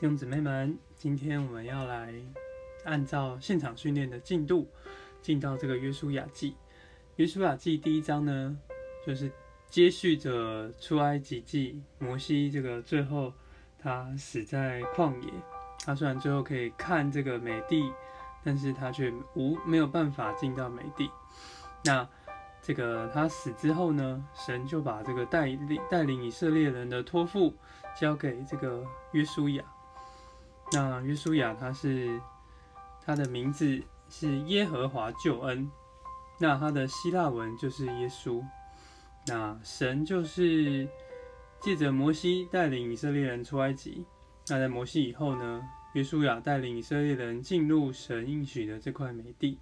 [0.00, 2.14] 弟兄姊妹们，今天我们要来
[2.84, 4.68] 按照现场训练的进度，
[5.20, 6.54] 进到这个约书亚记。
[7.16, 8.56] 约书亚记第一章呢，
[9.04, 9.28] 就是
[9.68, 13.32] 接续着出埃及记，摩西这个最后
[13.76, 15.32] 他死在旷野，
[15.84, 17.92] 他虽然最后可以看这个美地，
[18.44, 21.10] 但是他却无没有办法进到美地。
[21.84, 22.08] 那
[22.62, 27.52] 这个他死之后呢，神就把这个带领带领以色列人的托付
[28.00, 29.64] 交给这个约书亚。
[30.70, 32.20] 那约书亚他是
[33.04, 35.70] 他的名字是耶和华救恩，
[36.38, 38.44] 那他的希腊文就是耶稣。
[39.26, 40.86] 那神就是
[41.58, 44.04] 借着摩西带领以色列人出埃及。
[44.48, 45.62] 那在摩西以后呢，
[45.94, 49.58] 约书亚带领以色列人进入神应许的这块美地。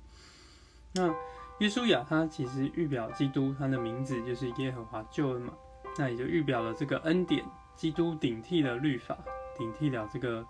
[0.93, 1.15] 那
[1.59, 5.53] 约书亚他其实预表基督，他的名字就是耶和华救恩嘛。
[5.97, 7.45] 那也就预表了这个恩典，
[7.77, 9.17] 基督顶替了律法，
[9.57, 10.45] 顶替了这个。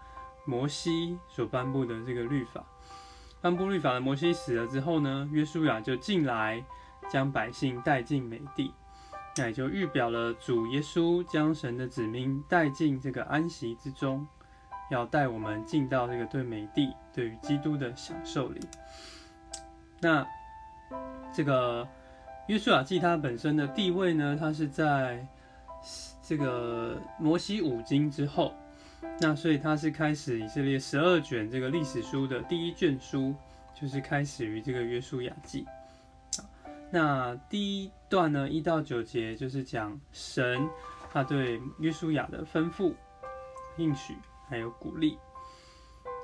[0.46, 2.64] 摩西所颁布的这个律法，
[3.40, 6.64] 颁布律法的摩西死了之后呢，约书亚就进来
[7.10, 8.72] 将百姓带进美地，
[9.36, 14.24] 那也就预表了主耶稣将神的子民带进这个安息之中，
[14.88, 18.60] 要带我们进到这个对美地、对于基督的享受里。
[20.00, 20.24] 那
[21.32, 21.86] 这个
[22.46, 25.26] 约书亚记它本身的地位呢，它是在
[26.22, 28.54] 这个摩西五经之后。
[29.18, 33.34] 那所以它是开始以色列十二卷这个历史书的第一卷书，
[33.74, 35.64] 就是开始于这个约书亚记。
[36.90, 40.68] 那第一段呢，一到九节就是讲神
[41.10, 42.92] 他对约书亚的吩咐、
[43.78, 44.14] 应许
[44.48, 45.18] 还有鼓励。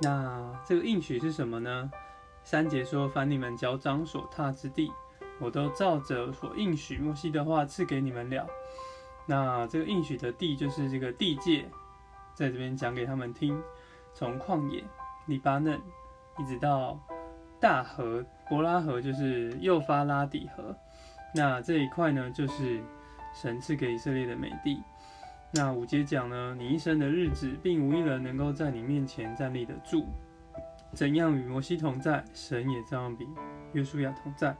[0.02, 1.90] 那这个应许是什么呢？
[2.44, 4.92] 三节说：凡你们脚掌所踏之地，
[5.40, 8.46] 我都照着所应许摩西的话赐给你们了。
[9.24, 11.66] 那这个应许的地就是这个地界。
[12.34, 13.60] 在这边讲给他们听，
[14.14, 14.82] 从旷野、
[15.26, 15.80] 黎巴嫩，
[16.38, 16.98] 一直到
[17.60, 20.74] 大河伯拉河，就是幼发拉底河。
[21.34, 22.82] 那这一块呢，就是
[23.34, 24.82] 神赐给以色列的美地。
[25.54, 30.06] 那五节讲呢，你一生的日子，并无一人能够在你面前站立得住。
[30.94, 33.26] 怎样与摩西同在，神也照样比
[33.72, 34.54] 约书亚同在。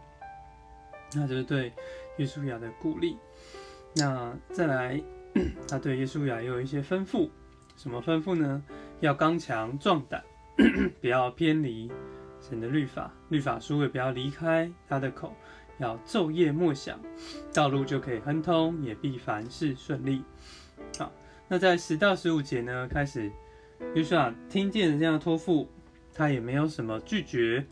[1.14, 1.72] 那就是对
[2.16, 3.18] 约书亚的鼓励。
[3.94, 5.02] 那再来，
[5.68, 7.28] 他对约书亚也有一些吩咐。
[7.76, 8.62] 什么吩咐呢？
[9.00, 10.22] 要刚强壮胆，
[11.00, 11.90] 不要偏离
[12.40, 15.34] 神的律法，律法书也不要离开他的口，
[15.78, 17.00] 要昼夜默想，
[17.52, 20.22] 道路就可以亨通，也必凡事顺利。
[20.98, 21.10] 好，
[21.48, 23.30] 那在十到十五节呢，开始
[23.94, 25.68] 约书亚听见这样托付，
[26.14, 27.64] 他也没有什么拒绝。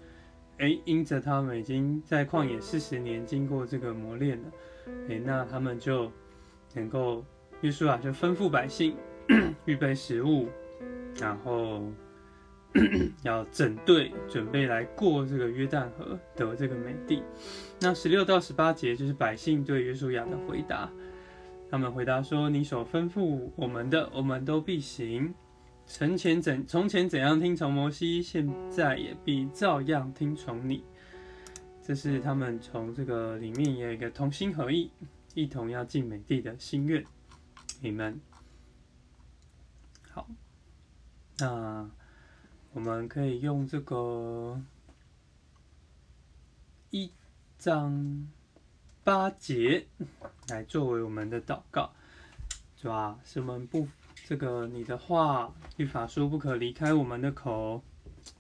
[0.59, 4.49] 哎，因着他们已经在旷野四十年，经过这个磨练了，
[5.09, 6.11] 哎，那他们就
[6.75, 7.25] 能够
[7.61, 8.97] 约书亚就吩咐百姓。
[9.65, 10.49] 预备食物，
[11.21, 11.85] 然后
[13.23, 17.23] 要整队准备来过这个约旦河得这个美地。
[17.81, 20.91] 那十六到十八节就是百姓对约书亚的回答。
[21.71, 25.33] 他们回答说：“你所吩咐我们的，我们都必行。
[25.87, 30.83] 从前怎从前怎样听从摩西，现在也必照样听从你。”
[31.81, 34.91] 这是他们从这个里面有一个同心合意，
[35.35, 37.05] 一同要进美地的心愿。
[37.81, 38.21] 你们。
[40.13, 40.29] 好，
[41.39, 41.89] 那
[42.73, 44.61] 我们可以用这个
[46.91, 47.13] 一
[47.57, 48.29] 章
[49.05, 49.87] 八节
[50.49, 51.93] 来作为我们的祷告，
[52.77, 53.21] 是吧？
[53.25, 53.87] 是我们不
[54.27, 57.81] 这个你的话，律法书不可离开我们的口，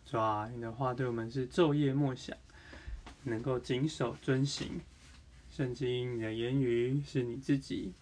[0.04, 0.50] 是吧？
[0.52, 2.36] 你的话对我们是昼夜默想，
[3.22, 4.80] 能够谨守遵行。
[5.48, 7.92] 圣经你的言语是你自己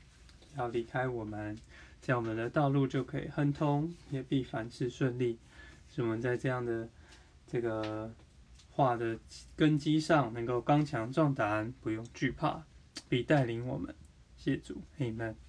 [0.57, 1.59] 要离开我们。
[2.01, 5.39] 这样我们的道路就可以亨通，也必凡事顺利。
[5.91, 6.89] 是我们在这样的
[7.47, 8.13] 这个
[8.71, 9.19] 话的
[9.57, 12.63] 根基上，能够刚强壮胆，不用惧怕，
[13.09, 13.95] 必带领我们。
[14.37, 15.48] 谢主，Amen。